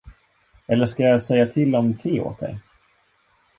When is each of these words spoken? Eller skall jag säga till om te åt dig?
Eller 0.67 0.85
skall 0.85 1.05
jag 1.05 1.21
säga 1.21 1.45
till 1.47 1.75
om 1.75 1.97
te 1.97 2.19
åt 2.21 2.39
dig? 2.39 2.59